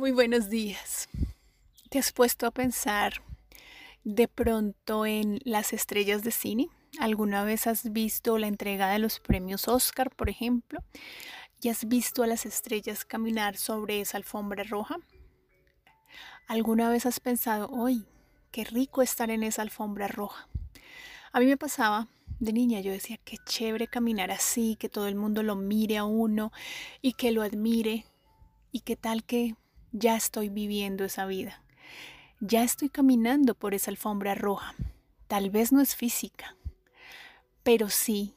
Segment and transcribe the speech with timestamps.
[0.00, 1.10] Muy buenos días.
[1.90, 3.22] ¿Te has puesto a pensar
[4.02, 6.70] de pronto en las estrellas de cine?
[6.98, 10.82] ¿Alguna vez has visto la entrega de los premios Oscar, por ejemplo?
[11.60, 14.96] ¿Y has visto a las estrellas caminar sobre esa alfombra roja?
[16.48, 18.06] ¿Alguna vez has pensado, hoy,
[18.52, 20.48] qué rico estar en esa alfombra roja?
[21.30, 22.08] A mí me pasaba
[22.38, 26.04] de niña, yo decía, qué chévere caminar así, que todo el mundo lo mire a
[26.04, 26.52] uno
[27.02, 28.06] y que lo admire.
[28.72, 29.56] ¿Y qué tal que
[29.92, 31.62] ya estoy viviendo esa vida.
[32.40, 34.74] Ya estoy caminando por esa alfombra roja.
[35.28, 36.56] Tal vez no es física,
[37.62, 38.34] pero sí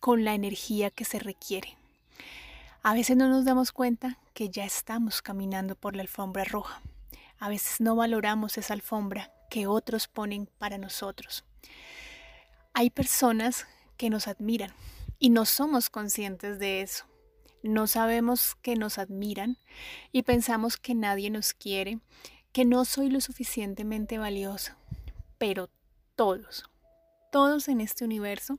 [0.00, 1.76] con la energía que se requiere.
[2.82, 6.80] A veces no nos damos cuenta que ya estamos caminando por la alfombra roja.
[7.38, 11.44] A veces no valoramos esa alfombra que otros ponen para nosotros.
[12.74, 14.72] Hay personas que nos admiran
[15.18, 17.07] y no somos conscientes de eso
[17.62, 19.58] no sabemos que nos admiran
[20.12, 21.98] y pensamos que nadie nos quiere,
[22.52, 24.72] que no soy lo suficientemente valioso.
[25.38, 25.70] Pero
[26.16, 26.70] todos,
[27.30, 28.58] todos en este universo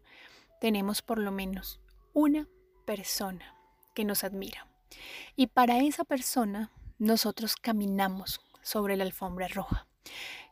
[0.60, 1.80] tenemos por lo menos
[2.14, 2.48] una
[2.86, 3.56] persona
[3.94, 4.68] que nos admira.
[5.36, 9.88] Y para esa persona nosotros caminamos sobre la alfombra roja.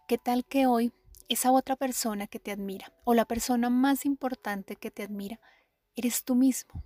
[0.08, 0.94] ¿Qué tal que hoy
[1.30, 5.40] esa otra persona que te admira o la persona más importante que te admira
[5.96, 6.82] eres tú mismo?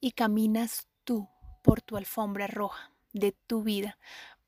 [0.00, 1.28] Y caminas tú
[1.62, 3.98] por tu alfombra roja de tu vida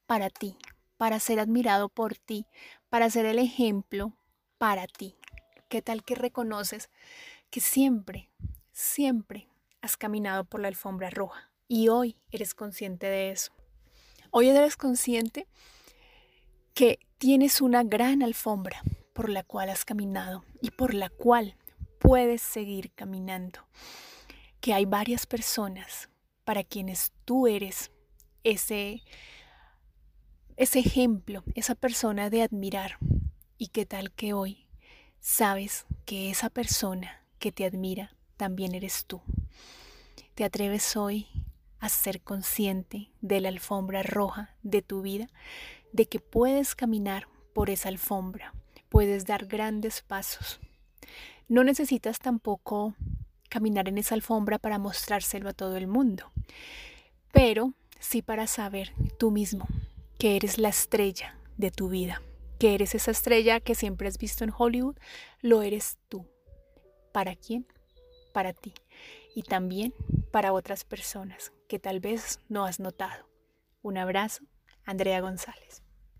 [0.06, 0.56] para ti,
[0.96, 2.46] para ser admirado por ti,
[2.88, 4.12] para ser el ejemplo
[4.58, 5.16] para ti.
[5.68, 6.90] ¿Qué tal que reconoces
[7.50, 8.30] que siempre,
[8.72, 9.48] siempre
[9.80, 13.52] has caminado por la alfombra roja y hoy eres consciente de eso?
[14.30, 15.46] Hoy eres consciente
[16.74, 21.56] que tienes una gran alfombra por la cual has caminado y por la cual
[21.98, 23.60] puedes seguir caminando
[24.62, 26.08] que hay varias personas
[26.44, 27.90] para quienes tú eres
[28.44, 29.02] ese,
[30.56, 32.96] ese ejemplo, esa persona de admirar.
[33.58, 34.68] Y qué tal que hoy
[35.18, 39.20] sabes que esa persona que te admira también eres tú.
[40.36, 41.26] ¿Te atreves hoy
[41.80, 45.28] a ser consciente de la alfombra roja de tu vida?
[45.92, 48.54] De que puedes caminar por esa alfombra,
[48.88, 50.60] puedes dar grandes pasos.
[51.48, 52.94] No necesitas tampoco
[53.52, 56.32] caminar en esa alfombra para mostrárselo a todo el mundo,
[57.32, 59.68] pero sí para saber tú mismo
[60.18, 62.22] que eres la estrella de tu vida,
[62.58, 64.96] que eres esa estrella que siempre has visto en Hollywood,
[65.42, 66.24] lo eres tú.
[67.12, 67.66] ¿Para quién?
[68.32, 68.72] Para ti.
[69.34, 69.92] Y también
[70.30, 73.28] para otras personas que tal vez no has notado.
[73.82, 74.44] Un abrazo,
[74.86, 75.82] Andrea González.